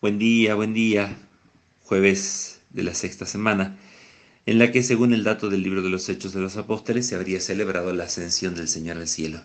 Buen 0.00 0.20
día, 0.20 0.54
buen 0.54 0.74
día. 0.74 1.18
Jueves 1.82 2.60
de 2.70 2.84
la 2.84 2.94
sexta 2.94 3.26
semana, 3.26 3.76
en 4.46 4.60
la 4.60 4.70
que 4.70 4.84
según 4.84 5.12
el 5.12 5.24
dato 5.24 5.48
del 5.50 5.64
libro 5.64 5.82
de 5.82 5.88
los 5.88 6.08
Hechos 6.08 6.32
de 6.32 6.40
los 6.40 6.56
Apóstoles 6.56 7.04
se 7.08 7.16
habría 7.16 7.40
celebrado 7.40 7.92
la 7.92 8.04
ascensión 8.04 8.54
del 8.54 8.68
Señor 8.68 8.98
al 8.98 9.08
cielo, 9.08 9.42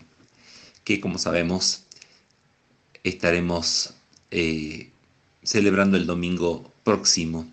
que 0.84 1.00
como 1.00 1.18
sabemos 1.18 1.86
estaremos 3.02 3.94
eh, 4.30 4.92
celebrando 5.42 5.96
el 5.96 6.06
domingo 6.06 6.72
próximo. 6.84 7.52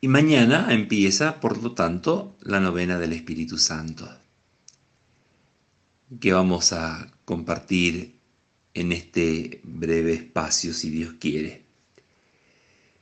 Y 0.00 0.08
mañana 0.08 0.74
empieza, 0.74 1.38
por 1.38 1.62
lo 1.62 1.70
tanto, 1.70 2.34
la 2.40 2.58
novena 2.58 2.98
del 2.98 3.12
Espíritu 3.12 3.58
Santo, 3.58 4.10
que 6.18 6.32
vamos 6.32 6.72
a 6.72 7.12
compartir 7.24 8.16
en 8.76 8.92
este 8.92 9.60
breve 9.64 10.12
espacio, 10.12 10.74
si 10.74 10.90
Dios 10.90 11.14
quiere. 11.18 11.62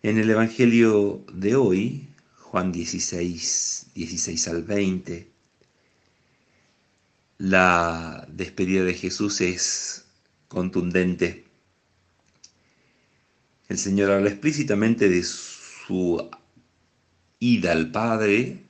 En 0.05 0.19
el 0.19 0.31
Evangelio 0.31 1.25
de 1.33 1.57
hoy, 1.57 2.09
Juan 2.37 2.71
16, 2.71 3.87
16 3.93 4.49
al 4.49 4.63
20, 4.63 5.29
la 7.39 8.25
despedida 8.31 8.85
de 8.85 8.95
Jesús 8.95 9.41
es 9.41 10.05
contundente. 10.47 11.45
El 13.69 13.79
Señor 13.79 14.13
habla 14.13 14.31
explícitamente 14.31 15.09
de 15.09 15.25
su 15.25 16.31
ida 17.41 17.73
al 17.73 17.91
Padre 17.91 18.63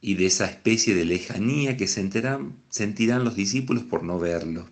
y 0.00 0.14
de 0.14 0.26
esa 0.26 0.46
especie 0.46 0.94
de 0.94 1.06
lejanía 1.06 1.76
que 1.76 1.88
sentirán, 1.88 2.62
sentirán 2.68 3.24
los 3.24 3.34
discípulos 3.34 3.82
por 3.82 4.04
no 4.04 4.20
verlo. 4.20 4.68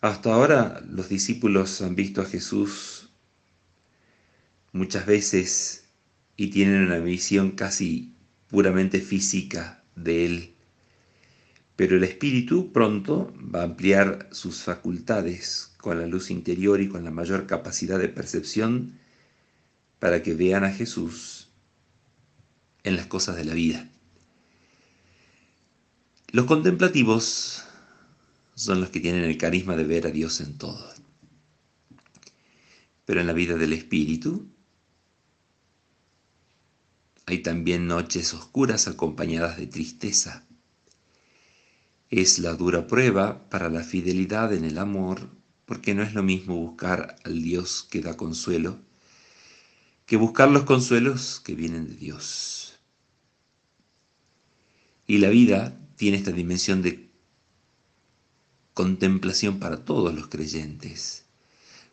Hasta 0.00 0.32
ahora 0.32 0.80
los 0.88 1.08
discípulos 1.08 1.82
han 1.82 1.96
visto 1.96 2.22
a 2.22 2.24
Jesús 2.24 3.10
muchas 4.72 5.06
veces 5.06 5.88
y 6.36 6.48
tienen 6.48 6.82
una 6.82 6.98
visión 6.98 7.50
casi 7.52 8.14
puramente 8.48 9.00
física 9.00 9.82
de 9.96 10.24
Él. 10.24 10.54
Pero 11.74 11.96
el 11.96 12.04
Espíritu 12.04 12.72
pronto 12.72 13.34
va 13.52 13.62
a 13.62 13.64
ampliar 13.64 14.28
sus 14.30 14.62
facultades 14.62 15.72
con 15.78 15.98
la 15.98 16.06
luz 16.06 16.30
interior 16.30 16.80
y 16.80 16.88
con 16.88 17.04
la 17.04 17.10
mayor 17.10 17.46
capacidad 17.46 17.98
de 17.98 18.08
percepción 18.08 18.98
para 19.98 20.22
que 20.22 20.34
vean 20.34 20.62
a 20.62 20.72
Jesús 20.72 21.48
en 22.84 22.94
las 22.94 23.06
cosas 23.06 23.34
de 23.34 23.44
la 23.44 23.54
vida. 23.54 23.88
Los 26.30 26.46
contemplativos 26.46 27.64
son 28.58 28.80
los 28.80 28.90
que 28.90 28.98
tienen 28.98 29.22
el 29.22 29.38
carisma 29.38 29.76
de 29.76 29.84
ver 29.84 30.08
a 30.08 30.10
Dios 30.10 30.40
en 30.40 30.58
todo. 30.58 30.92
Pero 33.04 33.20
en 33.20 33.28
la 33.28 33.32
vida 33.32 33.54
del 33.54 33.72
Espíritu 33.72 34.48
hay 37.26 37.38
también 37.38 37.86
noches 37.86 38.34
oscuras 38.34 38.88
acompañadas 38.88 39.58
de 39.58 39.68
tristeza. 39.68 40.44
Es 42.10 42.40
la 42.40 42.54
dura 42.54 42.88
prueba 42.88 43.48
para 43.48 43.68
la 43.68 43.84
fidelidad 43.84 44.52
en 44.52 44.64
el 44.64 44.78
amor, 44.78 45.30
porque 45.64 45.94
no 45.94 46.02
es 46.02 46.14
lo 46.14 46.24
mismo 46.24 46.56
buscar 46.56 47.14
al 47.24 47.42
Dios 47.42 47.86
que 47.88 48.00
da 48.00 48.16
consuelo 48.16 48.80
que 50.04 50.16
buscar 50.16 50.50
los 50.50 50.64
consuelos 50.64 51.38
que 51.38 51.54
vienen 51.54 51.86
de 51.86 51.94
Dios. 51.94 52.78
Y 55.06 55.18
la 55.18 55.28
vida 55.28 55.78
tiene 55.96 56.16
esta 56.16 56.32
dimensión 56.32 56.80
de 56.80 57.07
contemplación 58.78 59.58
para 59.58 59.84
todos 59.84 60.14
los 60.14 60.28
creyentes, 60.28 61.24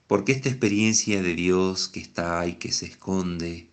porque 0.05 0.33
esta 0.33 0.50
experiencia 0.50 1.23
de 1.23 1.33
Dios 1.33 1.88
que 1.88 2.00
está 2.00 2.45
y 2.45 2.58
que 2.58 2.72
se 2.72 2.86
esconde 2.86 3.69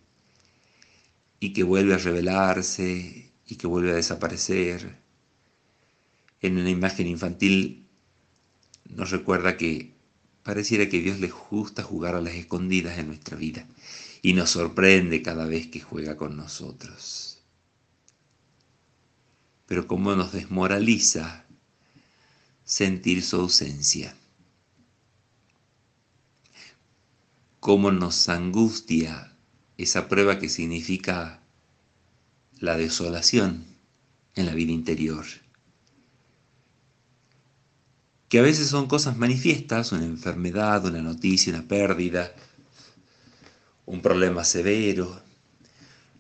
y 1.39 1.53
que 1.53 1.63
vuelve 1.63 1.93
a 1.93 1.99
revelarse 1.99 3.31
y 3.47 3.57
que 3.57 3.67
vuelve 3.67 3.91
a 3.91 3.97
desaparecer, 3.97 4.97
en 6.41 6.57
una 6.57 6.71
imagen 6.71 7.07
infantil 7.07 7.85
nos 8.89 9.11
recuerda 9.11 9.59
que 9.59 9.93
pareciera 10.43 10.89
que 10.89 11.03
Dios 11.03 11.21
le 11.21 11.29
gusta 11.29 11.83
jugar 11.83 12.15
a 12.15 12.23
las 12.23 12.33
escondidas 12.33 12.97
en 12.97 13.09
nuestra 13.09 13.37
vida 13.37 13.69
y 14.23 14.33
nos 14.33 14.49
sorprende 14.49 15.21
cada 15.21 15.45
vez 15.45 15.67
que 15.67 15.81
juega 15.81 16.17
con 16.17 16.35
nosotros. 16.35 17.43
Pero 19.67 19.87
cómo 19.87 20.17
nos 20.17 20.33
desmoraliza 20.33 21.45
sentir 22.73 23.23
su 23.23 23.37
ausencia. 23.37 24.15
Cómo 27.61 27.93
nos 27.93 28.31
angustia 28.31 29.37
esa 29.77 30.09
prueba 30.09 30.39
que 30.39 30.49
significa 30.49 31.43
la 32.61 32.79
desolación 32.79 33.67
en 34.37 34.47
la 34.47 34.55
vida 34.55 34.73
interior. 34.73 35.27
Que 38.31 38.39
a 38.39 38.43
veces 38.43 38.69
son 38.69 38.87
cosas 38.87 39.19
manifiestas, 39.19 39.93
una 39.93 40.07
enfermedad, 40.07 40.87
una 40.87 41.03
noticia, 41.03 41.53
una 41.53 41.69
pérdida, 41.69 42.35
un 43.85 44.01
problema 44.01 44.45
severo. 44.45 45.21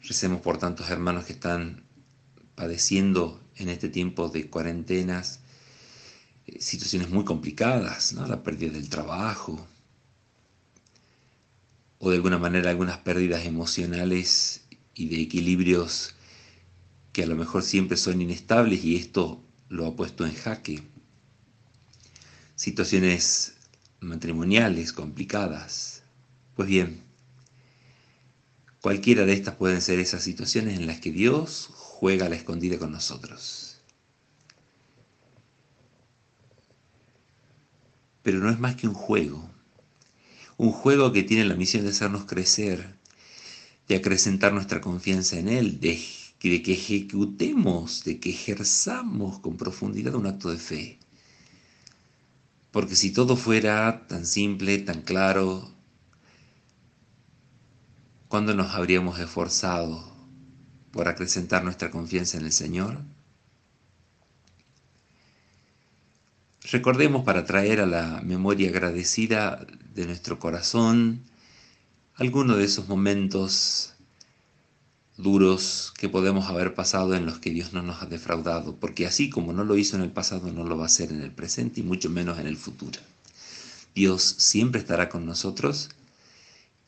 Recemos 0.02 0.42
por 0.42 0.58
tantos 0.58 0.90
hermanos 0.90 1.24
que 1.24 1.32
están 1.32 1.82
padeciendo 2.54 3.40
en 3.56 3.70
este 3.70 3.88
tiempo 3.88 4.28
de 4.28 4.50
cuarentenas 4.50 5.41
situaciones 6.58 7.10
muy 7.10 7.24
complicadas, 7.24 8.12
la 8.12 8.42
pérdida 8.42 8.72
del 8.72 8.88
trabajo, 8.88 9.66
o 11.98 12.10
de 12.10 12.16
alguna 12.16 12.38
manera 12.38 12.70
algunas 12.70 12.98
pérdidas 12.98 13.46
emocionales 13.46 14.62
y 14.94 15.08
de 15.08 15.20
equilibrios 15.20 16.14
que 17.12 17.22
a 17.22 17.26
lo 17.26 17.36
mejor 17.36 17.62
siempre 17.62 17.96
son 17.96 18.20
inestables 18.20 18.84
y 18.84 18.96
esto 18.96 19.40
lo 19.68 19.86
ha 19.86 19.94
puesto 19.94 20.26
en 20.26 20.34
jaque. 20.34 20.82
Situaciones 22.56 23.54
matrimoniales 24.00 24.92
complicadas. 24.92 26.02
Pues 26.56 26.68
bien, 26.68 27.02
cualquiera 28.80 29.24
de 29.24 29.34
estas 29.34 29.54
pueden 29.54 29.80
ser 29.80 30.00
esas 30.00 30.22
situaciones 30.22 30.78
en 30.78 30.86
las 30.86 31.00
que 31.00 31.12
Dios 31.12 31.68
juega 31.72 32.26
a 32.26 32.28
la 32.28 32.36
escondida 32.36 32.78
con 32.78 32.90
nosotros. 32.90 33.71
Pero 38.22 38.38
no 38.40 38.50
es 38.50 38.58
más 38.58 38.76
que 38.76 38.88
un 38.88 38.94
juego. 38.94 39.50
Un 40.56 40.72
juego 40.72 41.12
que 41.12 41.22
tiene 41.22 41.44
la 41.44 41.54
misión 41.56 41.84
de 41.84 41.90
hacernos 41.90 42.24
crecer, 42.24 42.94
de 43.88 43.96
acrecentar 43.96 44.52
nuestra 44.52 44.80
confianza 44.80 45.38
en 45.38 45.48
Él, 45.48 45.80
de, 45.80 46.00
de 46.42 46.62
que 46.62 46.72
ejecutemos, 46.72 48.04
de 48.04 48.20
que 48.20 48.30
ejerzamos 48.30 49.38
con 49.40 49.56
profundidad 49.56 50.14
un 50.14 50.26
acto 50.26 50.50
de 50.50 50.58
fe. 50.58 50.98
Porque 52.70 52.96
si 52.96 53.12
todo 53.12 53.36
fuera 53.36 54.06
tan 54.08 54.26
simple, 54.26 54.78
tan 54.78 55.02
claro, 55.02 55.70
¿cuándo 58.28 58.54
nos 58.54 58.74
habríamos 58.74 59.20
esforzado 59.20 60.12
por 60.90 61.06
acrecentar 61.08 61.62
nuestra 61.64 61.90
confianza 61.90 62.38
en 62.38 62.46
el 62.46 62.52
Señor? 62.52 63.02
Recordemos 66.70 67.24
para 67.24 67.44
traer 67.44 67.80
a 67.80 67.86
la 67.86 68.20
memoria 68.22 68.68
agradecida 68.68 69.66
de 69.94 70.06
nuestro 70.06 70.38
corazón 70.38 71.22
algunos 72.14 72.56
de 72.56 72.64
esos 72.64 72.86
momentos 72.86 73.94
duros 75.16 75.92
que 75.98 76.08
podemos 76.08 76.48
haber 76.48 76.74
pasado 76.74 77.14
en 77.16 77.26
los 77.26 77.40
que 77.40 77.50
Dios 77.50 77.72
no 77.72 77.82
nos 77.82 78.00
ha 78.00 78.06
defraudado, 78.06 78.76
porque 78.76 79.06
así 79.06 79.28
como 79.28 79.52
no 79.52 79.64
lo 79.64 79.76
hizo 79.76 79.96
en 79.96 80.02
el 80.02 80.10
pasado, 80.10 80.52
no 80.52 80.64
lo 80.64 80.76
va 80.76 80.84
a 80.84 80.86
hacer 80.86 81.10
en 81.10 81.20
el 81.20 81.32
presente 81.32 81.80
y 81.80 81.82
mucho 81.82 82.08
menos 82.10 82.38
en 82.38 82.46
el 82.46 82.56
futuro. 82.56 83.00
Dios 83.94 84.22
siempre 84.22 84.80
estará 84.80 85.08
con 85.08 85.26
nosotros 85.26 85.90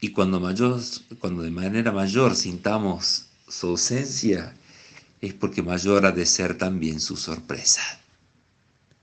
y 0.00 0.10
cuando, 0.10 0.38
mayor, 0.38 0.80
cuando 1.18 1.42
de 1.42 1.50
manera 1.50 1.90
mayor 1.90 2.36
sintamos 2.36 3.26
su 3.48 3.68
ausencia, 3.68 4.54
es 5.20 5.34
porque 5.34 5.62
mayor 5.62 6.06
ha 6.06 6.12
de 6.12 6.26
ser 6.26 6.56
también 6.56 7.00
su 7.00 7.16
sorpresa. 7.16 8.03